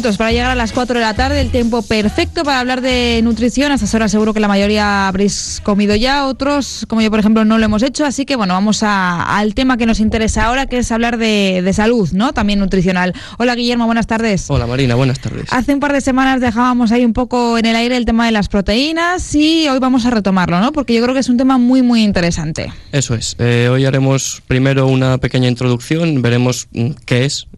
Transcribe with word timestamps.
minutos 0.00 0.16
para 0.16 0.32
llegar 0.32 0.50
a 0.50 0.54
las 0.54 0.72
4 0.72 0.94
de 0.94 1.04
la 1.04 1.12
tarde, 1.12 1.42
el 1.42 1.50
tiempo 1.50 1.82
perfecto 1.82 2.42
para 2.42 2.60
hablar 2.60 2.80
de 2.80 3.20
nutrición. 3.22 3.70
A 3.70 3.74
estas 3.74 3.94
horas 3.94 4.10
seguro 4.10 4.32
que 4.32 4.40
la 4.40 4.48
mayoría 4.48 5.08
habréis 5.08 5.60
comido 5.62 5.94
ya, 5.94 6.26
otros, 6.26 6.86
como 6.88 7.02
yo 7.02 7.10
por 7.10 7.20
ejemplo, 7.20 7.44
no 7.44 7.58
lo 7.58 7.64
hemos 7.66 7.82
hecho. 7.82 8.06
Así 8.06 8.24
que 8.24 8.34
bueno, 8.34 8.54
vamos 8.54 8.82
al 8.82 9.54
tema 9.54 9.76
que 9.76 9.84
nos 9.84 10.00
interesa 10.00 10.46
ahora, 10.46 10.64
que 10.64 10.78
es 10.78 10.90
hablar 10.90 11.18
de, 11.18 11.70
salud, 11.74 12.08
¿no? 12.12 12.32
También 12.32 12.60
nutricional. 12.60 13.12
Hola 13.38 13.54
Guillermo, 13.54 13.84
buenas 13.84 14.06
tardes. 14.06 14.46
Hola 14.48 14.66
Marina, 14.66 14.94
buenas 14.94 15.20
tardes. 15.20 15.52
Hace 15.52 15.74
un 15.74 15.80
par 15.80 15.92
de 15.92 16.00
semanas 16.00 16.40
dejábamos 16.40 16.92
ahí 16.92 17.04
un 17.04 17.12
poco 17.12 17.58
en 17.58 17.66
el 17.66 17.76
aire 17.76 17.98
el 17.98 18.06
tema 18.06 18.24
de 18.24 18.32
las 18.32 18.48
proteínas 18.48 19.34
y 19.34 19.68
hoy 19.68 19.80
vamos 19.80 20.06
a 20.06 20.10
retomarlo, 20.10 20.60
¿no? 20.60 20.72
Porque 20.72 20.94
yo 20.94 21.02
creo 21.02 21.12
que 21.12 21.20
es 21.20 21.28
un 21.28 21.36
tema 21.36 21.58
muy, 21.58 21.82
muy 21.82 22.04
interesante. 22.04 22.72
Eso 22.92 23.14
es. 23.14 23.36
Eh, 23.38 23.68
hoy 23.70 23.84
haremos 23.84 24.42
primero 24.46 24.86
una 24.86 25.18
pequeña 25.18 25.48
introducción, 25.48 26.22
veremos 26.22 26.68
mm, 26.72 26.92
qué 27.04 27.26
es, 27.26 27.48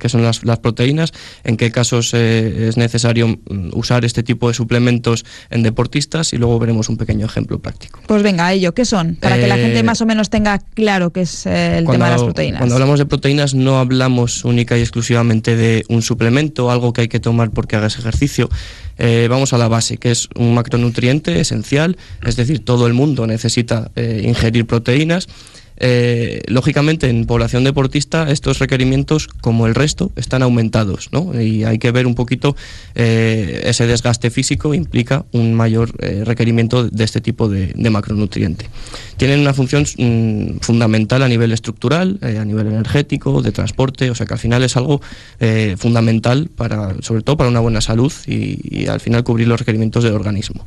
qué 0.00 0.08
son 0.08 0.24
las, 0.24 0.42
las 0.42 0.58
proteínas 0.58 1.12
en 1.44 1.56
qué 1.56 1.70
casos 1.92 2.14
eh, 2.14 2.68
es 2.68 2.76
necesario 2.76 3.28
mm, 3.28 3.70
usar 3.74 4.04
este 4.04 4.22
tipo 4.22 4.48
de 4.48 4.54
suplementos 4.54 5.24
en 5.50 5.62
deportistas 5.62 6.32
y 6.32 6.38
luego 6.38 6.58
veremos 6.58 6.88
un 6.88 6.96
pequeño 6.96 7.26
ejemplo 7.26 7.58
práctico. 7.58 8.00
Pues 8.06 8.22
venga, 8.22 8.50
ello, 8.52 8.72
¿qué 8.72 8.84
son? 8.84 9.16
Para 9.16 9.36
que 9.36 9.46
la 9.46 9.56
gente 9.56 9.78
eh, 9.78 9.82
más 9.82 10.00
o 10.00 10.06
menos 10.06 10.30
tenga 10.30 10.58
claro 10.58 11.10
qué 11.10 11.22
es 11.22 11.44
eh, 11.46 11.78
el 11.78 11.86
tema 11.86 12.06
de 12.06 12.12
las 12.12 12.22
proteínas. 12.22 12.60
Cuando 12.60 12.76
hablamos 12.76 12.98
de 12.98 13.06
proteínas 13.06 13.54
no 13.54 13.78
hablamos 13.78 14.44
única 14.44 14.78
y 14.78 14.80
exclusivamente 14.80 15.54
de 15.54 15.84
un 15.88 16.00
suplemento, 16.00 16.70
algo 16.70 16.92
que 16.92 17.02
hay 17.02 17.08
que 17.08 17.20
tomar 17.20 17.50
porque 17.50 17.76
hagas 17.76 17.98
ejercicio. 17.98 18.48
vamos 19.28 19.52
a 19.52 19.58
la 19.58 19.68
base, 19.68 19.98
que 19.98 20.10
es 20.10 20.28
un 20.36 20.54
macronutriente 20.54 21.40
esencial, 21.40 21.96
es 22.24 22.36
decir, 22.36 22.64
todo 22.64 22.86
el 22.86 22.94
mundo 22.94 23.26
necesita 23.26 23.90
ingerir 23.96 24.66
proteínas 24.66 25.28
eh, 25.84 26.42
lógicamente 26.46 27.10
en 27.10 27.26
población 27.26 27.64
deportista 27.64 28.30
estos 28.30 28.60
requerimientos, 28.60 29.26
como 29.26 29.66
el 29.66 29.74
resto, 29.74 30.12
están 30.14 30.42
aumentados, 30.42 31.08
¿no? 31.10 31.40
Y 31.40 31.64
hay 31.64 31.80
que 31.80 31.90
ver 31.90 32.06
un 32.06 32.14
poquito 32.14 32.54
eh, 32.94 33.62
ese 33.64 33.88
desgaste 33.88 34.30
físico 34.30 34.74
implica 34.74 35.24
un 35.32 35.54
mayor 35.54 35.90
eh, 35.98 36.22
requerimiento 36.24 36.88
de 36.88 37.02
este 37.02 37.20
tipo 37.20 37.48
de, 37.48 37.74
macronutriente. 37.90 38.70
Tienen 39.16 39.40
una 39.40 39.54
función 39.54 39.84
mm, 39.98 40.60
fundamental 40.60 41.24
a 41.24 41.28
nivel 41.28 41.50
estructural, 41.50 42.20
a 42.22 42.44
nivel 42.44 42.68
energético, 42.68 43.42
de 43.42 43.50
transporte, 43.50 44.08
o 44.08 44.14
sea 44.14 44.24
que 44.24 44.34
al 44.34 44.40
final 44.40 44.62
es 44.62 44.76
algo 44.76 45.00
fundamental 45.76 46.48
para, 46.54 46.94
sobre 47.00 47.22
todo 47.22 47.36
para 47.36 47.50
una 47.50 47.58
buena 47.58 47.80
salud 47.80 48.12
y 48.26 48.86
al 48.86 49.00
final 49.00 49.24
cubrir 49.24 49.48
los 49.48 49.58
requerimientos 49.58 50.04
del 50.04 50.14
organismo. 50.14 50.64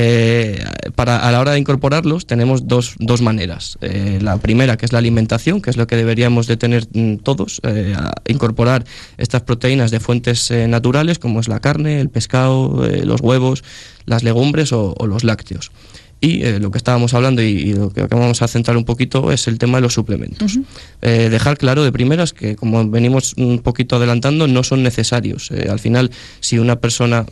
Eh, 0.00 0.64
para, 0.94 1.26
a 1.26 1.32
la 1.32 1.40
hora 1.40 1.50
de 1.50 1.58
incorporarlos 1.58 2.24
tenemos 2.24 2.68
dos, 2.68 2.94
dos 3.00 3.20
maneras. 3.20 3.78
Eh, 3.80 4.20
la 4.22 4.36
primera, 4.36 4.76
que 4.76 4.86
es 4.86 4.92
la 4.92 5.00
alimentación, 5.00 5.60
que 5.60 5.70
es 5.70 5.76
lo 5.76 5.88
que 5.88 5.96
deberíamos 5.96 6.46
de 6.46 6.56
tener 6.56 6.86
mm, 6.92 7.16
todos, 7.16 7.60
eh, 7.64 7.96
incorporar 8.28 8.84
estas 9.16 9.42
proteínas 9.42 9.90
de 9.90 9.98
fuentes 9.98 10.52
naturales, 10.68 11.18
como 11.18 11.40
es 11.40 11.48
la 11.48 11.58
carne, 11.58 12.00
el 12.00 12.10
pescado, 12.10 12.86
los 13.02 13.20
huevos, 13.20 13.64
las 14.06 14.22
legumbres 14.22 14.72
o 14.72 14.94
los 15.04 15.24
lácteos. 15.24 15.72
Y 16.20 16.42
eh, 16.42 16.58
lo 16.58 16.70
que 16.70 16.78
estábamos 16.78 17.14
hablando 17.14 17.42
y, 17.42 17.74
lo 17.74 17.90
que 17.90 18.02
vamos 18.02 18.42
a 18.42 18.48
centrar 18.48 18.76
un 18.76 18.84
poquito 18.84 19.30
es 19.30 19.46
el 19.46 19.58
tema 19.58 19.78
de 19.78 19.82
los 19.82 19.94
suplementos. 19.94 20.58
Eh, 21.00 21.28
dejar 21.30 21.58
claro 21.58 21.84
de 21.84 21.92
primeras 21.92 22.32
que, 22.32 22.56
como 22.56 22.88
venimos 22.88 23.34
un 23.36 23.60
poquito 23.60 23.96
adelantando, 23.96 24.48
no 24.48 24.64
son 24.64 24.82
necesarios. 24.82 25.50
Eh, 25.52 25.68
al 25.70 25.78
final, 25.78 26.10
si 26.40 26.58
una 26.58 26.76
persona 26.76 27.24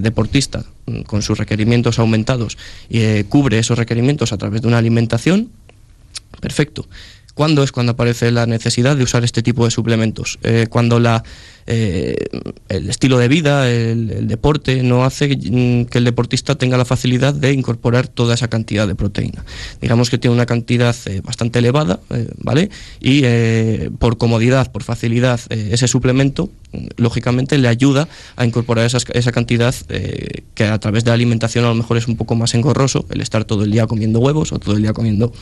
deportista 0.00 0.64
mm, 0.86 1.02
con 1.02 1.22
sus 1.22 1.38
requerimientos 1.38 1.98
aumentados 1.98 2.56
cubre 3.28 3.58
esos 3.58 3.78
requerimientos 3.78 4.32
a 4.32 4.38
través 4.38 4.62
de 4.62 4.68
una 4.68 4.78
alimentación, 4.78 5.50
perfecto. 6.40 6.86
¿Cuándo 7.40 7.62
es 7.62 7.72
cuando 7.72 7.92
aparece 7.92 8.30
la 8.32 8.44
necesidad 8.44 8.98
de 8.98 9.02
usar 9.02 9.24
este 9.24 9.42
tipo 9.42 9.64
de 9.64 9.70
suplementos? 9.70 10.38
cuando 10.68 11.00
la 11.00 11.22
eh, 11.66 12.16
el 12.68 12.90
estilo 12.90 13.16
de 13.16 13.28
vida, 13.28 13.70
el, 13.70 14.26
deporte, 14.26 14.82
no 14.82 15.04
hace 15.04 15.38
que 15.38 15.98
el 15.98 16.04
deportista 16.04 16.56
tenga 16.56 16.76
la 16.76 16.84
facilidad 16.84 17.32
de 17.32 17.52
incorporar 17.52 18.08
toda 18.08 18.34
esa 18.34 18.48
cantidad 18.48 18.88
de 18.88 18.96
proteína. 18.96 19.44
Digamos 19.80 20.10
que 20.10 20.18
tiene 20.18 20.34
una 20.34 20.46
cantidad 20.46 20.96
eh, 21.06 21.20
bastante 21.22 21.60
elevada, 21.60 22.00
eh, 22.10 22.28
¿vale? 22.38 22.70
Y 23.00 23.22
por 23.98 24.18
comodidad, 24.18 24.72
por 24.72 24.82
facilidad, 24.82 25.40
ese 25.50 25.86
suplemento, 25.86 26.50
lógicamente, 26.96 27.58
le 27.58 27.68
ayuda 27.68 28.08
a 28.36 28.44
incorporar 28.44 28.86
esa 28.86 29.32
cantidad 29.32 29.74
que 30.54 30.64
a 30.64 30.78
través 30.78 31.04
de 31.04 31.10
la 31.10 31.14
alimentación 31.14 31.64
a 31.64 31.68
lo 31.68 31.74
mejor 31.74 31.96
es 31.96 32.08
un 32.08 32.16
poco 32.16 32.34
más 32.34 32.54
engorroso, 32.54 33.06
el 33.10 33.20
estar 33.20 33.44
todo 33.44 33.64
el 33.64 33.70
día 33.70 33.86
comiendo 33.86 34.20
huevos 34.20 34.52
o 34.52 34.58
todo 34.58 34.76
el 34.76 34.82
día 34.82 34.92
comiendo 34.92 35.32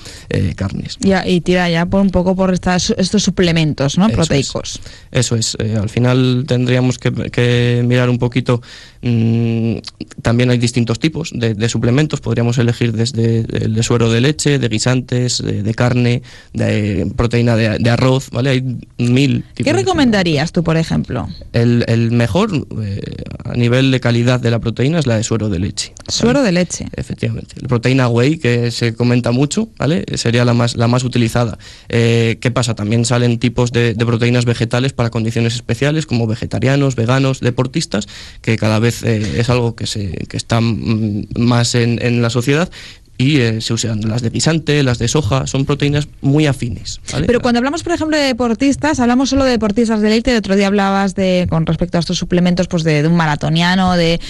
carnes. 0.56 0.96
Ya, 1.00 1.26
y 1.26 1.40
tira 1.40 1.68
ya 1.70 1.86
por 1.86 2.00
un 2.00 2.10
poco 2.10 2.34
por 2.34 2.52
estas, 2.52 2.94
estos 2.96 3.22
suplementos 3.22 3.98
¿no? 3.98 4.08
proteicos. 4.08 4.80
eso 5.10 5.36
es. 5.36 5.56
al 5.60 5.88
final 5.88 6.44
tendríamos 6.46 6.98
que, 6.98 7.82
mirar 7.84 8.10
un 8.10 8.18
poquito. 8.18 8.60
Mm, 9.02 9.76
también 10.22 10.50
hay 10.50 10.58
distintos 10.58 10.98
tipos 10.98 11.30
de, 11.32 11.68
suplementos. 11.68 12.20
Podríamos 12.20 12.58
elegir 12.58 12.92
desde 12.92 13.40
el 13.64 13.74
de 13.74 13.82
suero 13.82 14.10
de 14.10 14.20
leche, 14.20 14.58
de 14.58 14.68
guisantes, 14.68 15.42
de, 15.42 15.74
carne, 15.74 16.22
de 16.52 17.10
proteína 17.16 17.56
de, 17.56 17.90
arroz. 17.90 18.30
¿vale? 18.30 18.50
Hay 18.50 18.62
mil 18.98 19.44
tipos. 19.54 19.64
¿Qué 19.64 19.72
recomendarías 19.72 20.52
tú, 20.52 20.62
por 20.62 20.76
ejemplo? 20.76 21.17
El, 21.52 22.10
mejor 22.12 22.50
eh, 22.82 23.00
a 23.44 23.54
nivel 23.54 23.90
de 23.90 24.00
calidad 24.00 24.40
de 24.40 24.50
la 24.50 24.58
proteína 24.58 24.98
es 24.98 25.06
la 25.06 25.16
de 25.16 25.24
suero 25.24 25.48
de 25.48 25.58
leche. 25.58 25.94
Suero 26.08 26.42
de 26.42 26.52
leche. 26.52 26.86
Efectivamente. 26.96 27.56
La 27.60 27.68
proteína 27.68 28.08
whey, 28.08 28.38
que 28.38 28.70
se 28.70 28.94
comenta 28.94 29.30
mucho, 29.30 29.68
¿vale? 29.78 30.04
sería 30.14 30.44
la 30.44 30.54
más, 30.54 30.76
la 30.76 30.88
más 30.88 31.04
utilizada. 31.04 31.58
Eh, 31.88 32.38
¿Qué 32.40 32.50
pasa? 32.50 32.74
También 32.74 33.04
salen 33.04 33.38
tipos 33.38 33.72
de 33.72 33.94
proteínas 33.94 34.44
vegetales 34.44 34.92
para 34.92 35.10
condiciones 35.10 35.54
especiales 35.54 36.06
como 36.06 36.26
vegetarianos, 36.26 36.96
veganos, 36.96 37.40
deportistas, 37.40 38.08
que 38.40 38.56
cada 38.56 38.78
vez 38.78 39.02
eh, 39.02 39.40
es 39.40 39.50
algo 39.50 39.76
que, 39.76 39.86
se, 39.86 40.10
que 40.28 40.36
está 40.36 40.60
mm, 40.60 41.26
más 41.36 41.74
en, 41.74 41.98
en 42.02 42.22
la 42.22 42.30
sociedad 42.30 42.70
y 43.18 43.40
eh, 43.40 43.60
se 43.60 43.74
usan 43.74 44.00
las 44.02 44.22
de 44.22 44.30
pisante, 44.30 44.84
las 44.84 44.98
de 44.98 45.08
soja, 45.08 45.48
son 45.48 45.64
proteínas 45.64 46.06
muy 46.20 46.46
afines. 46.46 47.00
Pero 47.26 47.40
cuando 47.40 47.58
hablamos, 47.58 47.82
por 47.82 47.92
ejemplo, 47.92 48.16
de 48.16 48.22
deportistas, 48.22 49.00
hablamos 49.00 49.30
solo 49.30 49.44
de 49.44 49.50
deportistas 49.50 50.00
de 50.00 50.08
élite, 50.08 50.30
el 50.30 50.38
otro 50.38 50.54
día 50.54 50.68
hablabas 50.68 51.16
de, 51.16 51.48
con 51.50 51.66
respecto 51.66 51.98
a 51.98 52.00
estos 52.00 52.16
suplementos, 52.16 52.68
pues 52.68 52.84
de, 52.84 53.04
un 53.06 53.16
maratoniano, 53.16 53.96
de, 53.96 54.20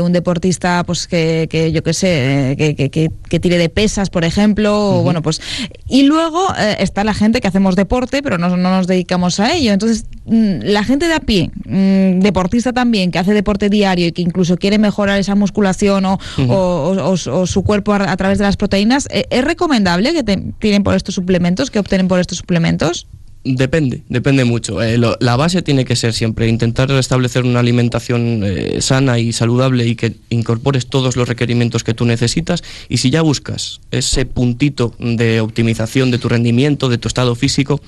un 0.00 0.12
deportista, 0.14 0.82
pues 0.84 1.06
que, 1.06 1.48
que 1.50 1.70
yo 1.70 1.82
qué 1.82 1.92
sé, 1.92 2.54
que, 2.56 2.74
que, 2.74 3.10
que, 3.28 3.40
tire 3.40 3.58
de 3.58 3.68
pesas, 3.68 4.08
por 4.08 4.24
ejemplo, 4.24 5.02
bueno, 5.02 5.20
pues... 5.20 5.42
Y 5.86 6.04
luego 6.04 6.46
eh, 6.58 6.76
está 6.78 7.04
la 7.04 7.12
gente 7.12 7.42
que 7.42 7.48
hacemos 7.48 7.76
deporte, 7.76 8.22
pero 8.22 8.38
no, 8.38 8.48
no, 8.56 8.70
nos 8.70 8.86
dedicamos 8.86 9.38
a 9.38 9.52
ello. 9.52 9.72
Entonces, 9.72 10.06
la 10.26 10.84
gente 10.84 11.08
de 11.08 11.14
a 11.14 11.20
pie, 11.20 11.50
mm, 11.64 12.20
deportista 12.20 12.72
también, 12.72 13.10
que 13.10 13.18
hace 13.18 13.34
deporte 13.34 13.68
diario 13.68 14.06
y 14.06 14.12
que 14.12 14.22
incluso 14.22 14.56
quiere 14.56 14.78
mejorar 14.78 15.18
esa 15.18 15.34
musculación 15.34 16.04
o, 16.04 16.18
o, 16.48 17.14
o, 17.14 17.46
su 17.46 17.62
cuerpo 17.64 17.92
a, 17.92 18.10
a 18.10 18.16
través 18.16 18.38
de 18.38 18.44
las 18.44 18.56
proteínas, 18.56 19.08
eh, 19.10 19.26
¿es 19.30 19.44
recomendable 19.44 20.12
que 20.12 20.22
te 20.22 20.36
tienen 20.58 20.82
por 20.82 20.94
estos 20.94 21.14
suplementos, 21.14 21.70
que 21.70 21.78
obtienen 21.78 22.08
por 22.08 22.20
estos 22.20 22.38
suplementos? 22.38 23.06
Depende, 23.42 24.02
depende 24.10 24.44
mucho. 24.44 24.82
Eh, 24.82 24.98
la 24.98 25.36
base 25.36 25.62
tiene 25.62 25.86
que 25.86 25.96
ser 25.96 26.12
siempre 26.12 26.46
intentar 26.46 26.90
establecer 26.90 27.44
una 27.44 27.60
alimentación 27.60 28.42
eh, 28.44 28.82
sana 28.82 29.18
y 29.18 29.32
saludable 29.32 29.86
y 29.86 29.96
que 29.96 30.14
incorpores 30.28 30.88
todos 30.88 31.16
los 31.16 31.26
requerimientos 31.26 31.82
que 31.82 31.94
tú 31.94 32.04
necesitas. 32.04 32.62
Y 32.90 32.98
si 32.98 33.08
ya 33.08 33.22
buscas 33.22 33.80
ese 33.92 34.26
puntito 34.26 34.94
de 34.98 35.40
optimización 35.40 36.10
de 36.10 36.18
tu 36.18 36.28
rendimiento, 36.28 36.90
de 36.90 36.98
tu 36.98 37.08
estado 37.08 37.34
físico, 37.34 37.80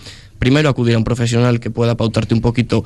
primero 0.42 0.68
acudir 0.68 0.96
a 0.96 0.98
un 0.98 1.04
profesional 1.04 1.60
que 1.60 1.70
pueda 1.70 1.96
pautarte 1.96 2.34
un 2.34 2.40
poquito 2.40 2.82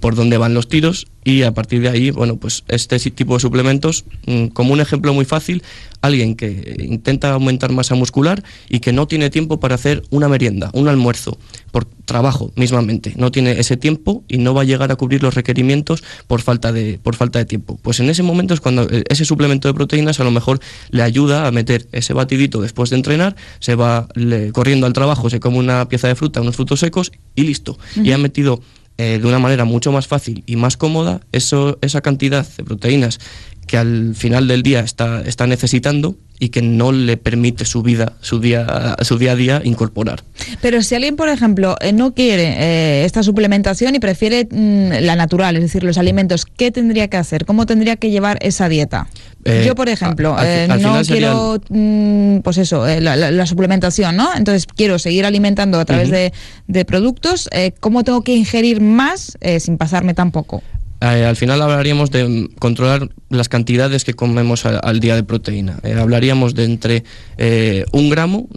por 0.00 0.14
dónde 0.16 0.36
van 0.36 0.52
los 0.52 0.68
tiros 0.68 1.06
y 1.24 1.42
a 1.42 1.52
partir 1.52 1.80
de 1.80 1.88
ahí, 1.88 2.10
bueno, 2.10 2.36
pues 2.36 2.64
este 2.68 2.98
tipo 2.98 3.34
de 3.34 3.40
suplementos, 3.40 4.04
mm, 4.26 4.48
como 4.48 4.74
un 4.74 4.80
ejemplo 4.80 5.14
muy 5.14 5.24
fácil, 5.24 5.62
alguien 6.02 6.36
que 6.36 6.76
intenta 6.86 7.32
aumentar 7.32 7.72
masa 7.72 7.94
muscular 7.94 8.44
y 8.68 8.80
que 8.80 8.92
no 8.92 9.08
tiene 9.08 9.30
tiempo 9.30 9.58
para 9.58 9.74
hacer 9.74 10.02
una 10.10 10.28
merienda, 10.28 10.70
un 10.74 10.86
almuerzo, 10.86 11.38
por 11.70 11.86
trabajo 11.86 12.52
mismamente, 12.56 13.14
no 13.16 13.32
tiene 13.32 13.58
ese 13.58 13.78
tiempo 13.78 14.22
y 14.28 14.36
no 14.36 14.52
va 14.52 14.62
a 14.62 14.64
llegar 14.64 14.92
a 14.92 14.96
cubrir 14.96 15.22
los 15.22 15.34
requerimientos 15.34 16.04
por 16.26 16.42
falta 16.42 16.72
de, 16.72 17.00
por 17.02 17.16
falta 17.16 17.38
de 17.38 17.46
tiempo. 17.46 17.78
Pues 17.80 18.00
en 18.00 18.10
ese 18.10 18.22
momento 18.22 18.52
es 18.52 18.60
cuando 18.60 18.82
eh, 18.90 19.04
ese 19.08 19.24
suplemento 19.24 19.66
de 19.66 19.72
proteínas 19.72 20.20
a 20.20 20.24
lo 20.24 20.30
mejor 20.30 20.60
le 20.90 21.02
ayuda 21.02 21.46
a 21.46 21.50
meter 21.50 21.88
ese 21.92 22.12
batidito 22.12 22.60
después 22.60 22.90
de 22.90 22.96
entrenar, 22.96 23.34
se 23.60 23.74
va 23.74 24.06
corriendo 24.52 24.86
al 24.86 24.92
trabajo, 24.92 25.30
se 25.30 25.40
come 25.40 25.56
una 25.56 25.88
pieza 25.88 26.06
de 26.08 26.14
fruta, 26.14 26.42
unos 26.42 26.54
frutos 26.54 26.80
secos 26.80 27.12
y 27.34 27.44
listo. 27.44 27.78
Y 27.96 28.12
ha 28.12 28.18
metido 28.18 28.60
eh, 28.96 29.18
de 29.20 29.26
una 29.26 29.38
manera 29.38 29.64
mucho 29.64 29.90
más 29.90 30.06
fácil 30.06 30.44
y 30.46 30.56
más 30.56 30.76
cómoda 30.76 31.20
eso, 31.32 31.78
esa 31.80 32.00
cantidad 32.00 32.46
de 32.46 32.64
proteínas 32.64 33.18
que 33.64 33.76
al 33.76 34.14
final 34.14 34.48
del 34.48 34.62
día 34.62 34.80
está, 34.80 35.22
está 35.22 35.46
necesitando 35.46 36.16
y 36.38 36.48
que 36.48 36.62
no 36.62 36.90
le 36.92 37.16
permite 37.16 37.64
su 37.64 37.82
vida, 37.82 38.12
su 38.20 38.40
día, 38.40 38.96
su 39.02 39.18
día 39.18 39.32
a 39.32 39.36
día 39.36 39.62
incorporar. 39.64 40.24
Pero 40.60 40.82
si 40.82 40.94
alguien, 40.94 41.16
por 41.16 41.28
ejemplo, 41.28 41.76
eh, 41.80 41.92
no 41.92 42.12
quiere 42.12 42.56
eh, 42.58 43.04
esta 43.04 43.22
suplementación 43.22 43.94
y 43.94 44.00
prefiere 44.00 44.48
mm, 44.50 45.04
la 45.04 45.14
natural, 45.14 45.56
es 45.56 45.62
decir, 45.62 45.84
los 45.84 45.96
alimentos, 45.96 46.44
¿qué 46.44 46.70
tendría 46.72 47.08
que 47.08 47.16
hacer? 47.16 47.44
¿Cómo 47.44 47.66
tendría 47.66 47.96
que 47.96 48.10
llevar 48.10 48.38
esa 48.42 48.68
dieta? 48.68 49.06
Eh, 49.44 49.62
Yo, 49.66 49.74
por 49.74 49.88
ejemplo, 49.88 50.36
no 50.80 51.02
quiero, 51.02 51.60
mm, 51.68 52.38
pues 52.38 52.58
eso, 52.58 52.84
la, 52.86 53.46
suplementación, 53.46 54.16
¿no? 54.16 54.34
Entonces 54.34 54.66
quiero 54.66 54.98
seguir 54.98 55.26
alimentando 55.26 55.78
a 55.78 55.84
través 55.84 56.10
de, 56.10 56.32
de, 56.66 56.84
productos. 56.84 57.48
¿Cómo 57.80 58.04
tengo 58.04 58.22
que 58.22 58.34
ingerir 58.34 58.80
más 58.80 59.36
sin 59.58 59.76
pasarme 59.76 60.14
tampoco? 60.14 60.62
Eh, 61.12 61.26
al 61.26 61.36
final 61.36 61.60
hablaríamos 61.60 62.10
de 62.10 62.48
controlar 62.58 63.10
las 63.28 63.50
cantidades 63.50 64.04
que 64.04 64.14
comemos 64.14 64.64
al 64.64 65.00
día 65.00 65.16
de 65.16 65.22
proteína. 65.22 65.78
Eh, 65.82 65.92
hablaríamos 65.92 66.54
de 66.54 66.64
entre 66.64 67.04
eh, 67.36 67.84
un 67.92 68.08
gramo 68.08 68.48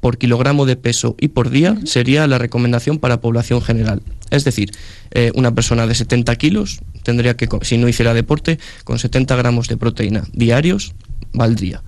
por 0.00 0.16
kilogramo 0.16 0.64
de 0.64 0.76
peso 0.76 1.14
y 1.20 1.28
por 1.28 1.50
día 1.50 1.76
sería 1.84 2.26
la 2.26 2.38
recomendación 2.38 2.98
para 2.98 3.20
población 3.20 3.60
general. 3.60 4.00
Es 4.30 4.44
decir, 4.44 4.70
una 5.34 5.54
persona 5.54 5.86
de 5.86 5.94
70 5.94 6.36
kilos 6.36 6.80
tendría 7.02 7.36
que, 7.36 7.48
si 7.62 7.76
no 7.76 7.88
hiciera 7.88 8.14
deporte, 8.14 8.58
con 8.84 8.98
70 8.98 9.36
gramos 9.36 9.68
de 9.68 9.76
proteína 9.76 10.24
diarios 10.32 10.94
valdría. 11.34 11.82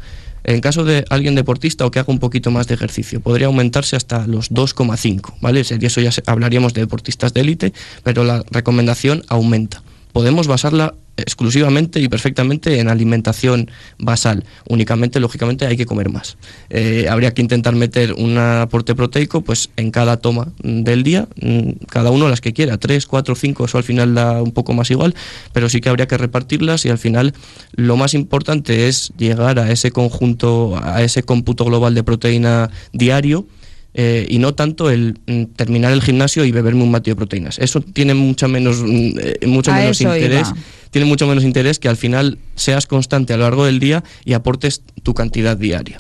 En 0.45 0.61
caso 0.61 0.85
de 0.85 1.07
alguien 1.09 1.37
deportista 1.37 1.87
o 1.87 1.91
que 1.91 2.01
haga 2.01 2.13
un 2.13 2.19
poquito 2.19 2.51
más 2.51 2.67
de 2.67 2.75
ejercicio, 2.75 3.21
podría 3.21 3.47
aumentarse 3.47 3.97
hasta 3.97 4.27
los 4.27 4.51
2,5, 4.51 5.35
¿vale? 5.41 5.61
Eso 5.61 6.01
ya 6.01 6.11
hablaríamos 6.27 6.75
de 6.75 6.83
deportistas 6.83 7.33
de 7.33 7.41
élite, 7.41 7.73
pero 8.03 8.25
la 8.25 8.45
recomendación 8.51 9.23
aumenta 9.29 9.83
podemos 10.13 10.47
basarla 10.47 10.95
exclusivamente 11.17 12.01
y 12.01 12.09
perfectamente 12.09 12.79
en 12.81 12.89
alimentación 12.89 13.71
basal. 13.99 14.45
Únicamente, 14.69 15.21
lógicamente, 15.21 15.67
hay 15.67 15.77
que 15.77 15.87
comer 15.87 16.11
más. 16.11 16.37
Eh, 16.71 17.07
habría 17.09 17.35
que 17.35 17.43
intentar 17.43 17.75
meter 17.75 18.15
un 18.15 18.39
aporte 18.39 18.95
proteico 18.95 19.43
pues, 19.43 19.71
en 19.77 19.91
cada 19.91 20.17
toma 20.19 20.49
del 20.63 21.03
día, 21.03 21.29
mm, 21.41 21.85
cada 21.89 22.11
uno 22.11 22.29
las 22.29 22.41
que 22.41 22.53
quiera, 22.53 22.79
tres, 22.79 23.07
cuatro, 23.07 23.35
cinco, 23.35 23.67
eso 23.67 23.79
al 23.79 23.85
final 23.85 24.15
da 24.15 24.43
un 24.43 24.53
poco 24.53 24.73
más 24.73 24.91
igual, 24.91 25.15
pero 25.53 25.69
sí 25.69 25.81
que 25.81 25.89
habría 25.89 26.09
que 26.09 26.17
repartirlas 26.17 26.85
y 26.87 26.89
al 26.89 26.99
final 26.99 27.35
lo 27.73 27.97
más 27.97 28.15
importante 28.15 28.89
es 28.89 29.13
llegar 29.19 29.59
a 29.59 29.71
ese 29.71 29.91
conjunto, 29.91 30.81
a 30.83 31.03
ese 31.03 31.23
cómputo 31.23 31.65
global 31.65 31.95
de 31.95 32.05
proteína 32.05 32.71
diario 32.93 33.47
eh, 33.95 34.27
y 34.29 34.39
no 34.39 34.55
tanto 34.55 34.91
el 34.91 35.19
mm, 35.27 35.45
terminar 35.57 35.93
el 35.93 36.03
gimnasio 36.03 36.45
y 36.45 36.53
beberme 36.53 36.83
un 36.83 36.93
batido 36.93 37.15
de 37.15 37.19
proteínas. 37.19 37.59
Eso 37.59 37.81
tiene 37.81 38.15
mucho 38.15 38.49
menos, 38.49 38.83
mm, 38.83 39.19
eh, 39.19 39.47
mucho 39.47 39.73
menos 39.73 40.01
interés. 40.01 40.49
Tiene 40.91 41.07
mucho 41.07 41.27
menos 41.27 41.45
interés 41.45 41.79
que 41.79 41.89
al 41.89 41.97
final 41.97 42.39
seas 42.55 42.87
constante 42.87 43.33
a 43.33 43.39
lo 43.39 43.45
largo 43.45 43.65
del 43.65 43.81
día 43.81 44.05
y 44.27 44.35
aportes 44.35 44.83
tu 45.03 45.15
cantidad 45.15 45.57
diaria. 45.57 45.99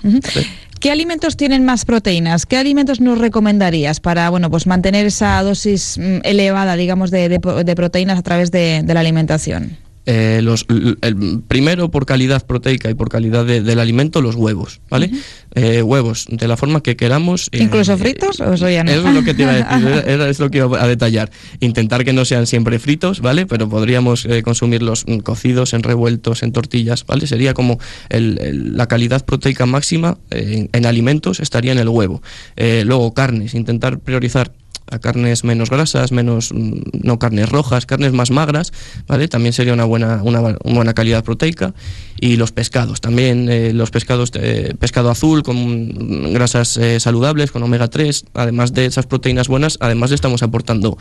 ¿Qué 0.81 0.91
alimentos 0.91 1.39
tienen 1.39 1.65
más 1.65 1.87
proteínas? 1.87 2.44
¿Qué 2.44 2.59
alimentos 2.59 3.00
nos 3.00 3.19
recomendarías 3.19 4.00
para 4.00 4.29
bueno, 4.29 4.50
pues 4.50 4.67
mantener 4.67 5.06
esa 5.06 5.43
dosis 5.43 5.97
mm, 5.99 6.19
elevada, 6.25 6.77
digamos, 6.77 7.11
de, 7.11 7.41
proteínas 7.75 8.19
a 8.19 8.23
través 8.23 8.50
de 8.50 8.85
la 8.87 9.00
alimentación? 9.00 9.79
Eh, 10.04 10.40
los, 10.43 10.66
el, 10.69 11.43
primero 11.46 11.90
por 11.90 12.06
calidad 12.06 12.44
proteica 12.44 12.90
y 12.90 12.94
por 12.94 13.08
calidad 13.08 13.44
del 13.44 13.78
alimento, 13.78 14.20
los 14.20 14.34
huevos, 14.34 14.81
¿vale? 14.90 15.12
Eh, 15.54 15.82
huevos, 15.82 16.26
de 16.28 16.49
la 16.49 16.56
forma 16.56 16.82
que 16.82 16.96
queramos. 16.96 17.49
Eh, 17.52 17.62
¿Incluso 17.62 17.96
fritos 17.96 18.40
o 18.40 18.54
eso 18.54 18.69
ya 18.69 18.82
no? 18.82 18.90
Es 18.90 19.04
lo 19.04 19.22
que 19.22 19.32
te 19.32 19.43
iba 19.43 19.52
a 19.52 19.78
decir, 19.78 20.04
es 20.28 20.40
lo 20.40 20.50
que 20.50 20.58
iba 20.58 20.82
a 20.82 20.88
detallar. 20.88 21.31
Intentar 21.60 22.04
que 22.04 22.12
no 22.12 22.25
sean 22.25 22.46
siempre 22.49 22.81
fritos, 22.81 23.20
¿vale? 23.20 23.46
Pero 23.46 23.69
podríamos 23.69 24.26
consumirlos 24.43 25.04
cocidos, 25.22 25.72
en 25.72 25.84
revueltos, 25.84 26.43
en 26.43 26.50
tortillas, 26.50 27.06
¿vale? 27.06 27.26
Sería 27.28 27.54
como 27.54 27.78
la 28.10 28.88
calidad 28.88 29.25
proteica 29.25 29.66
máxima 29.66 30.19
en, 30.31 30.69
en, 30.72 30.87
alimentos 30.87 31.38
estaría 31.38 31.72
en 31.72 31.78
el 31.78 31.88
huevo. 31.88 32.22
luego 32.56 33.14
carnes, 33.14 33.54
intentar 33.54 34.00
priorizar 34.00 34.52
a 34.90 34.99
carnes 34.99 35.44
menos 35.44 35.70
grasas, 35.70 36.12
menos 36.12 36.52
mm, 36.52 36.81
no 37.02 37.19
carnes 37.19 37.49
rojas, 37.49 37.87
carnes 37.87 38.12
más 38.12 38.31
magras, 38.31 38.73
¿vale? 39.06 39.29
También 39.29 39.52
sería 39.52 39.73
una 39.73 39.84
buena, 39.84 40.23
una, 40.23 40.56
buena 40.64 40.94
calidad 40.94 41.25
proteica. 41.25 41.75
Y 42.20 42.37
los 42.37 42.52
pescados, 42.52 43.00
también 43.00 43.49
eh, 43.50 43.73
los 43.73 43.90
pescados, 43.90 44.31
eh, 44.34 44.75
pescado 44.79 45.11
azul 45.11 45.43
con 45.43 46.32
grasas 46.32 46.76
eh, 46.76 47.00
saludables, 47.00 47.50
con 47.50 47.64
omega 47.64 47.88
3, 47.88 48.26
además 48.34 48.73
de 48.73 48.87
esas 48.87 49.06
proteínas 49.06 49.49
buenas, 49.49 49.76
además 49.81 50.11
le 50.11 50.14
estamos 50.14 50.44
aportando 50.44 50.96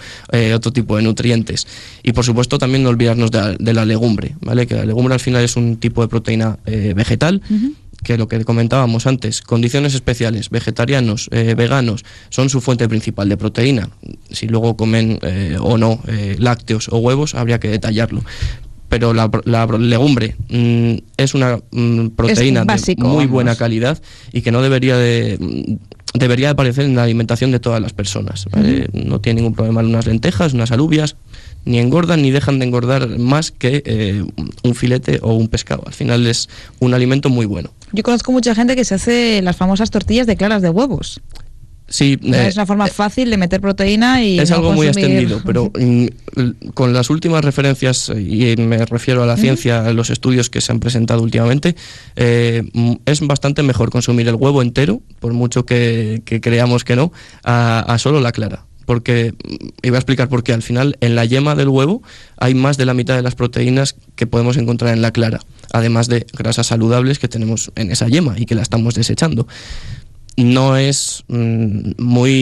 otro 0.55 0.73
tipo 0.73 0.97
de 0.97 1.03
nutrientes. 1.03 1.67
Y 2.01 2.13
por 2.13 2.25
supuesto 2.25 2.57
también 2.57 2.81
no 2.81 2.89
olvidarnos 2.89 3.29
de, 3.29 3.73
la 3.73 3.85
legumbre, 3.85 4.35
¿vale? 4.41 4.65
Que 4.65 4.73
la 4.73 4.85
legumbre 4.85 5.13
al 5.13 5.19
final 5.19 5.43
es 5.43 5.55
un 5.55 5.77
tipo 5.77 6.01
de 6.01 6.07
proteína 6.07 6.57
vegetal 6.65 7.41
que 8.03 8.17
lo 8.17 8.27
que 8.27 8.43
comentábamos 8.43 9.07
antes, 9.07 9.41
condiciones 9.41 9.93
especiales, 9.93 10.49
vegetarianos, 10.49 11.29
eh, 11.31 11.55
veganos, 11.55 12.03
son 12.29 12.49
su 12.49 12.61
fuente 12.61 12.87
principal 12.89 13.29
de 13.29 13.37
proteína. 13.37 13.89
Si 14.29 14.47
luego 14.47 14.75
comen 14.75 15.19
eh, 15.21 15.57
o 15.59 15.77
no 15.77 16.01
eh, 16.07 16.35
lácteos 16.39 16.89
o 16.89 16.97
huevos, 16.97 17.35
habría 17.35 17.59
que 17.59 17.69
detallarlo. 17.69 18.23
Pero 18.89 19.13
la, 19.13 19.29
legumbre 19.79 20.35
mm, 20.49 20.95
es 21.15 21.33
una 21.33 21.59
mm, 21.71 22.07
proteína 22.09 22.65
de 22.65 22.95
muy 22.97 23.25
buena 23.25 23.55
calidad 23.55 24.01
y 24.33 24.41
que 24.41 24.51
no 24.51 24.61
debería 24.61 24.97
de 24.97 25.37
mm, 25.39 25.75
debería 26.13 26.49
aparecer 26.49 26.85
en 26.85 26.95
la 26.95 27.03
alimentación 27.03 27.51
de 27.51 27.59
todas 27.59 27.81
las 27.81 27.93
personas. 27.93 28.45
No 28.91 29.21
tiene 29.21 29.39
ningún 29.39 29.55
problema 29.55 29.81
unas 29.81 30.07
lentejas, 30.07 30.53
unas 30.53 30.71
alubias, 30.71 31.15
ni 31.65 31.79
engordan 31.79 32.21
ni 32.21 32.31
dejan 32.31 32.59
de 32.59 32.65
engordar 32.65 33.19
más 33.19 33.51
que 33.51 33.83
eh, 33.85 34.23
un 34.63 34.75
filete 34.75 35.19
o 35.21 35.33
un 35.33 35.47
pescado. 35.47 35.83
Al 35.85 35.93
final 35.93 36.25
es 36.27 36.49
un 36.79 36.93
alimento 36.93 37.29
muy 37.29 37.45
bueno. 37.45 37.71
Yo 37.93 38.03
conozco 38.03 38.31
mucha 38.31 38.55
gente 38.55 38.75
que 38.75 38.85
se 38.85 38.95
hace 38.95 39.41
las 39.41 39.55
famosas 39.55 39.91
tortillas 39.91 40.27
de 40.27 40.35
claras 40.35 40.61
de 40.61 40.69
huevos. 40.69 41.21
Sí, 41.91 42.17
eh, 42.23 42.47
es 42.47 42.55
una 42.55 42.65
forma 42.65 42.87
fácil 42.87 43.29
de 43.29 43.35
meter 43.35 43.59
proteína 43.59 44.23
y... 44.23 44.39
Es 44.39 44.51
algo 44.51 44.71
muy 44.71 44.87
extendido, 44.87 45.41
pero 45.45 45.71
mm, 45.77 46.05
con 46.73 46.93
las 46.93 47.09
últimas 47.09 47.43
referencias, 47.43 48.09
y 48.09 48.55
me 48.57 48.85
refiero 48.85 49.23
a 49.23 49.25
la 49.25 49.35
ciencia, 49.35 49.85
a 49.85 49.91
los 49.91 50.09
estudios 50.09 50.49
que 50.49 50.61
se 50.61 50.71
han 50.71 50.79
presentado 50.79 51.21
últimamente, 51.21 51.75
eh, 52.15 52.63
mm, 52.73 52.93
es 53.05 53.19
bastante 53.27 53.61
mejor 53.61 53.91
consumir 53.91 54.29
el 54.29 54.35
huevo 54.35 54.61
entero, 54.61 55.01
por 55.19 55.33
mucho 55.33 55.65
que, 55.65 56.23
creamos 56.41 56.85
que 56.85 56.95
no, 56.95 57.11
a 57.43 57.97
solo 57.99 58.21
la 58.21 58.31
clara 58.31 58.65
porque 58.85 59.33
iba 59.81 59.97
a 59.97 59.99
explicar 59.99 60.29
por 60.29 60.43
qué. 60.43 60.53
Al 60.53 60.61
final 60.61 60.97
en 61.01 61.15
la 61.15 61.25
yema 61.25 61.55
del 61.55 61.69
huevo 61.69 62.01
hay 62.37 62.53
más 62.53 62.77
de 62.77 62.85
la 62.85 62.93
mitad 62.93 63.15
de 63.15 63.21
las 63.21 63.35
proteínas 63.35 63.95
que 64.15 64.27
podemos 64.27 64.57
encontrar 64.57 64.93
en 64.93 65.01
la 65.01 65.11
clara, 65.11 65.41
además 65.71 66.07
de 66.07 66.25
grasas 66.33 66.67
saludables 66.67 67.19
que 67.19 67.27
tenemos 67.27 67.71
en 67.75 67.91
esa 67.91 68.07
yema 68.07 68.35
y 68.37 68.45
que 68.45 68.55
la 68.55 68.61
estamos 68.61 68.95
desechando 68.95 69.47
no 70.37 70.77
es 70.77 71.23
mm, 71.27 71.91
muy, 71.97 72.33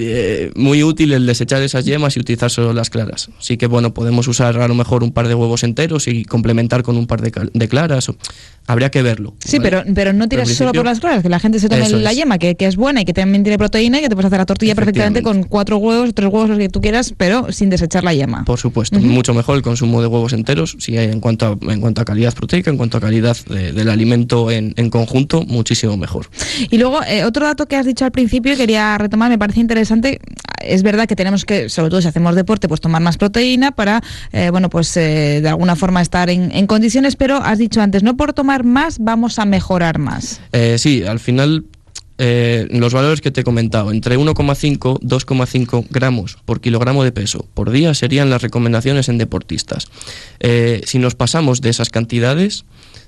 eh, 0.00 0.52
muy 0.56 0.82
útil 0.82 1.12
el 1.12 1.26
desechar 1.26 1.62
esas 1.62 1.84
yemas 1.84 2.16
y 2.16 2.20
utilizar 2.20 2.50
solo 2.50 2.72
las 2.72 2.90
claras. 2.90 3.30
Sí 3.38 3.56
que 3.56 3.66
bueno, 3.66 3.92
podemos 3.94 4.28
usar 4.28 4.58
a 4.58 4.68
lo 4.68 4.74
mejor 4.74 5.02
un 5.02 5.12
par 5.12 5.28
de 5.28 5.34
huevos 5.34 5.62
enteros 5.62 6.08
y 6.08 6.24
complementar 6.24 6.82
con 6.82 6.96
un 6.96 7.06
par 7.06 7.20
de, 7.20 7.68
claras. 7.68 8.10
Habría 8.66 8.90
que 8.90 9.02
verlo. 9.02 9.34
Sí, 9.44 9.58
pero, 9.60 9.82
pero 9.94 10.12
no 10.12 10.26
tiras 10.28 10.48
solo 10.48 10.72
por 10.72 10.86
las 10.86 11.00
claras, 11.00 11.22
que 11.22 11.28
la 11.28 11.38
gente 11.38 11.58
se 11.58 11.68
tome 11.68 11.88
la 11.88 12.12
yema, 12.12 12.38
que, 12.38 12.56
es 12.58 12.76
buena 12.76 13.02
y 13.02 13.04
que 13.04 13.12
también 13.12 13.42
tiene 13.42 13.58
proteína 13.58 13.98
y 13.98 14.02
que 14.02 14.08
te 14.08 14.14
puedes 14.14 14.26
hacer 14.26 14.38
la 14.38 14.46
tortilla 14.46 14.74
perfectamente 14.74 15.22
con 15.22 15.42
cuatro 15.42 15.76
huevos, 15.76 16.14
tres 16.14 16.30
huevos, 16.30 16.48
los 16.48 16.58
que 16.58 16.68
tú 16.70 16.80
quieras, 16.80 17.14
pero 17.16 17.52
sin 17.52 17.68
desechar 17.68 18.04
la 18.04 18.14
yema. 18.14 18.44
Por 18.44 18.58
supuesto, 18.58 18.98
mucho 18.98 19.34
mejor 19.34 19.56
el 19.56 19.62
consumo 19.62 20.00
de 20.00 20.06
huevos 20.06 20.32
enteros, 20.32 20.76
si 20.78 20.96
en 20.96 21.20
cuanto 21.20 21.46
a, 21.46 21.72
en 21.72 21.80
cuanto 21.80 22.00
a 22.00 22.04
calidad 22.04 22.34
proteica, 22.34 22.70
en 22.70 22.78
cuanto 22.78 22.96
a 22.96 23.00
calidad 23.00 23.36
del 23.46 23.90
alimento 23.90 24.50
en, 24.50 24.72
en, 24.76 24.88
conjunto, 24.88 25.44
muchísimo 25.44 25.96
mejor. 25.96 26.28
Y 26.70 26.78
luego, 26.78 27.02
eh, 27.06 27.24
otro 27.34 27.46
dato 27.46 27.66
que 27.66 27.74
has 27.74 27.84
dicho 27.84 28.04
al 28.04 28.12
principio 28.12 28.52
y 28.52 28.56
quería 28.56 28.96
retomar, 28.96 29.28
me 29.28 29.38
parece 29.38 29.58
interesante. 29.58 30.20
Es 30.60 30.84
verdad 30.84 31.08
que 31.08 31.16
tenemos 31.16 31.44
que, 31.44 31.68
sobre 31.68 31.90
todo 31.90 32.00
si 32.00 32.06
hacemos 32.06 32.36
deporte, 32.36 32.68
pues 32.68 32.80
tomar 32.80 33.02
más 33.02 33.16
proteína 33.16 33.72
para, 33.72 34.02
eh, 34.32 34.50
bueno, 34.50 34.70
pues 34.70 34.96
eh, 34.96 35.40
de 35.42 35.48
alguna 35.48 35.74
forma 35.74 36.00
estar 36.00 36.30
en, 36.30 36.66
condiciones, 36.68 37.16
pero 37.16 37.38
has 37.38 37.58
dicho 37.58 37.80
antes, 37.80 38.04
no 38.04 38.16
por 38.16 38.34
tomar 38.34 38.62
más 38.62 39.00
vamos 39.00 39.40
a 39.40 39.46
mejorar 39.46 39.98
más. 39.98 40.40
Eh, 40.52 40.76
sí, 40.78 41.02
al 41.02 41.18
final 41.18 41.64
los 42.16 42.94
valores 42.94 43.20
que 43.20 43.32
te 43.32 43.40
he 43.40 43.44
comentado, 43.44 43.90
entre 43.90 44.16
1,5 44.16 45.00
2,5 45.00 45.86
gramos 45.90 46.38
por 46.44 46.60
kilogramo 46.60 47.02
de 47.02 47.10
peso 47.10 47.44
por 47.54 47.72
día 47.72 47.92
serían 47.92 48.30
las 48.30 48.40
recomendaciones 48.40 49.08
en 49.08 49.18
deportistas. 49.18 49.88
si 50.84 50.98
nos 51.00 51.16
pasamos 51.16 51.60
de 51.60 51.70
esas 51.70 51.90
cantidades, 51.90 52.64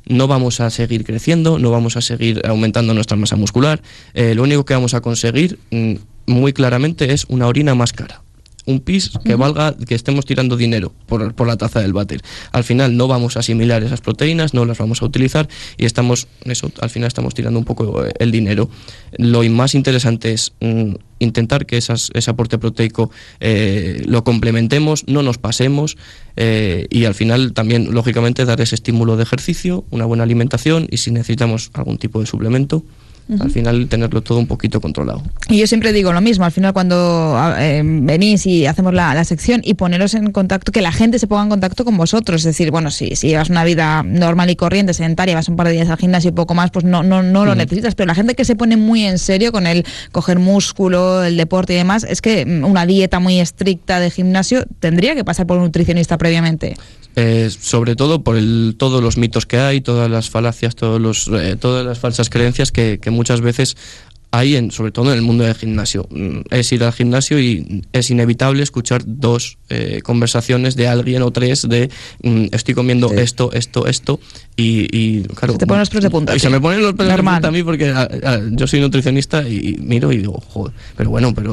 no 0.07 0.27
vamos 0.29 0.61
a 0.61 0.71
seguir 0.71 1.05
creciendo, 1.05 1.59
no 1.59 1.71
vamos 1.71 1.97
a 1.97 2.01
seguir 2.01 2.43
aumentando 2.47 2.95
nuestra 2.95 3.17
masa 3.17 3.37
muscular. 3.37 3.83
Eh, 4.15 4.35
lo 4.35 4.43
único 4.43 4.65
que 4.65 4.75
vamos 4.75 4.95
a 4.95 5.01
conseguir 5.01 5.59
mm, 5.71 5.95
muy 6.27 6.53
claramente 6.53 7.13
es 7.13 7.25
una 7.29 7.47
orina 7.47 7.75
más 7.75 7.93
cara. 7.93 8.23
Un 8.67 8.81
pis 8.81 9.13
que 9.25 9.35
valga, 9.37 9.75
que 9.77 9.95
estemos 9.95 10.27
tirando 10.27 10.57
dinero 10.57 10.93
por, 11.07 11.35
por 11.35 11.47
la 11.47 11.57
taza 11.57 11.81
del 11.81 11.93
váter. 11.93 12.21
Al 12.53 12.65
final 12.65 12.97
no 12.97 13.09
vamos 13.09 13.37
a 13.37 13.41
asimilar 13.41 13.83
esas 13.83 14.01
proteínas, 14.01 14.55
no 14.55 14.65
las 14.65 14.79
vamos 14.79 15.03
a 15.03 15.07
utilizar 15.07 15.49
y 15.79 15.87
estamos, 15.87 16.27
eso, 16.45 16.71
al 16.81 16.91
final 16.91 17.07
estamos 17.07 17.35
tirando 17.35 17.59
un 17.59 17.65
poco 17.65 18.05
eh, 18.05 18.13
el 18.19 18.31
dinero. 18.31 18.69
Lo 19.17 19.43
más 19.45 19.75
interesante 19.75 20.33
es 20.33 20.53
mm, 20.61 20.95
intentar 21.21 21.67
que 21.67 21.77
esas, 21.77 22.11
ese 22.15 22.31
aporte 22.31 22.59
proteico 22.59 23.11
eh, 23.41 24.03
lo 24.07 24.25
complementemos, 24.25 25.07
no 25.07 25.23
nos 25.23 25.39
pasemos 25.39 25.97
eh, 26.37 26.87
y 26.91 27.05
al 27.05 27.15
final 27.15 27.53
también, 27.53 27.95
lógicamente, 27.95 28.45
dar 28.45 28.61
ese 28.61 28.75
estímulo 28.75 29.17
de 29.17 29.23
ejercicio, 29.23 29.85
una 29.91 30.05
buena 30.05 30.25
alimentación 30.25 30.89
y 30.91 30.99
si 30.99 31.11
necesitamos 31.11 31.71
algún 31.75 31.99
tipo 31.99 32.21
de 32.21 32.27
suplemento, 32.27 32.85
al 33.41 33.51
final 33.51 33.89
tenerlo 33.89 34.23
todo 34.23 34.39
un 34.39 34.47
poquito 34.47 34.81
controlado. 34.81 35.23
Y 35.49 35.59
yo 35.59 35.67
siempre 35.67 35.93
digo 35.93 36.13
lo 36.13 36.21
mismo, 36.21 36.45
al 36.45 36.53
final 36.53 36.73
cuando 36.73 37.37
eh, 37.59 37.83
venís 37.85 38.47
y 38.47 38.67
hacemos 38.67 38.95
la, 38.95 39.25
sección 39.25 39.61
y 39.65 39.75
poneros 39.75 40.15
en 40.15 40.31
contacto, 40.31 40.71
que 40.71 40.81
la 40.81 40.93
gente 40.93 41.19
se 41.19 41.27
ponga 41.27 41.43
en 41.43 41.49
contacto 41.49 41.85
con 41.85 41.97
vosotros, 41.97 42.43
es 42.43 42.45
decir, 42.45 42.71
bueno, 42.71 42.91
si, 42.91 43.17
si 43.17 43.29
llevas 43.29 43.51
una 43.51 43.65
vida 43.65 44.03
normal 44.05 44.51
y 44.51 44.57
corriente, 44.57 44.95
sedentaria, 44.95 45.35
vas 45.35 45.49
un 45.49 45.57
par 45.57 45.67
de 45.67 45.73
días 45.73 45.89
al 45.89 45.99
gimnasio 45.99 46.31
y 46.31 46.33
poco 46.33 46.55
más, 46.55 46.71
pues 46.71 46.85
no, 46.85 47.03
no, 47.03 47.23
no 47.23 47.45
lo 47.45 47.55
necesitas, 47.55 47.95
pero 47.95 48.07
la 48.07 48.15
gente 48.15 48.35
que 48.35 48.45
se 48.45 48.55
pone 48.55 48.77
muy 48.77 49.05
en 49.05 49.19
serio 49.19 49.51
con 49.51 49.67
el 49.67 49.85
coger 50.13 50.39
músculo, 50.39 51.25
el 51.25 51.37
deporte 51.37 51.73
y 51.73 51.77
demás, 51.77 52.05
es 52.05 52.21
que 52.21 52.47
mm, 52.47 52.65
una 52.65 52.87
dieta 52.87 53.19
muy 53.19 53.41
estricta 53.41 53.99
de 53.99 54.11
gimnasio 54.11 54.65
tendría 54.79 55.15
que 55.15 55.25
pasar 55.25 55.47
por 55.47 55.59
un 55.59 55.65
nutricionista 55.65 56.17
previamente. 56.17 56.77
Eh, 57.19 57.49
sobre 57.51 57.97
todo 57.97 58.23
por 58.23 58.37
el, 58.37 58.75
todos 58.79 59.03
los 59.03 59.17
mitos 59.17 59.47
que 59.47 59.59
hay, 59.59 59.81
todas 59.81 60.11
las 60.11 60.29
falacias, 60.29 60.77
todos 60.77 61.01
los, 61.01 61.29
eh, 61.29 61.57
todas 61.59 61.85
las 61.85 61.99
falsas 61.99 62.29
creencias 62.29 62.73
que, 62.73 62.99
que 63.01 63.11
muchas 63.17 63.41
veces 63.41 63.77
hay, 64.37 64.57
en, 64.57 64.71
sobre 64.71 64.93
todo 64.93 65.11
en 65.13 65.17
el 65.17 65.23
mundo 65.23 65.45
del 65.45 65.55
gimnasio. 65.55 66.07
Mm, 66.11 66.41
es 66.51 66.73
ir 66.73 66.85
al 66.85 66.93
gimnasio 66.93 67.39
y 67.39 67.85
es 67.93 68.11
inevitable 68.11 68.63
escuchar 68.63 69.03
dos 69.07 69.59
eh, 69.69 70.01
conversaciones 70.03 70.77
de 70.77 70.89
alguien 70.89 71.23
o 71.23 71.31
tres 71.31 71.69
de 71.69 71.91
mm, 72.23 72.47
estoy 72.53 72.75
comiendo 72.75 73.13
esto, 73.13 73.53
esto, 73.53 73.87
esto 73.87 74.21
y, 74.59 75.23
claro... 75.23 75.53
Se 75.53 75.59
te 75.59 75.67
ponen 75.67 75.81
los 75.81 75.91
pelos 75.91 76.05
de 76.05 76.11
punta. 76.11 76.35
Y 76.35 76.39
se 76.39 76.49
me 76.49 76.61
ponen 76.61 76.83
los 76.83 76.95
pelos 76.95 77.15
de 77.17 77.23
punta 77.23 77.49
a 77.49 77.51
mí 77.51 77.63
porque 77.63 77.93
yo 78.53 78.67
soy 78.67 78.81
nutricionista 78.81 79.47
y 79.47 79.77
miro 79.81 80.13
y 80.13 80.19
digo, 80.19 80.43
joder, 80.49 80.73
pero 80.97 81.11
bueno, 81.11 81.35
pero 81.35 81.53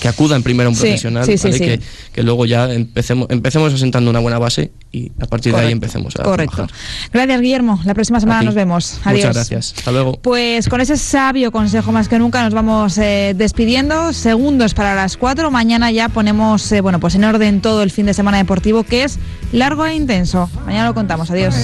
que 0.00 0.08
acuda 0.08 0.36
en 0.36 0.42
primero 0.42 0.70
un 0.70 0.76
profesional, 0.76 1.26
que, 1.26 1.80
que, 2.12 2.22
luego 2.22 2.46
ya 2.46 2.72
empecemos, 2.72 3.26
empecemos 3.30 3.74
asentando 3.74 4.10
una 4.10 4.20
buena 4.20 4.38
base 4.38 4.70
y 4.92 5.10
a 5.20 5.26
partir 5.26 5.54
de 5.54 5.60
ahí 5.60 5.72
empecemos 5.72 6.14
a 6.16 6.22
Correcto. 6.22 6.66
Gracias, 7.12 7.40
Guillermo. 7.40 7.80
La 7.84 7.94
próxima 7.94 8.20
semana 8.20 8.42
nos 8.42 8.54
vemos. 8.54 9.00
Adiós. 9.04 9.26
Muchas 9.26 9.34
gracias. 9.34 9.74
Hasta 9.78 9.92
luego. 9.92 10.18
Pues 10.22 10.68
con 10.68 10.80
ese 10.80 10.96
sabio 10.96 11.50
consejo 11.50 11.92
más 11.92 12.08
que 12.08 12.15
nunca 12.18 12.42
nos 12.42 12.54
vamos 12.54 12.98
eh, 12.98 13.34
despidiendo. 13.36 14.12
Segundos 14.12 14.74
para 14.74 14.94
las 14.94 15.16
cuatro. 15.16 15.50
Mañana 15.50 15.90
ya 15.90 16.08
ponemos 16.08 16.70
eh, 16.72 16.80
bueno, 16.80 17.00
pues 17.00 17.14
en 17.14 17.24
orden 17.24 17.60
todo 17.60 17.82
el 17.82 17.90
fin 17.90 18.06
de 18.06 18.14
semana 18.14 18.38
deportivo 18.38 18.82
que 18.84 19.04
es 19.04 19.18
largo 19.52 19.84
e 19.84 19.94
intenso. 19.94 20.50
Mañana 20.64 20.88
lo 20.88 20.94
contamos. 20.94 21.30
Adiós. 21.30 21.54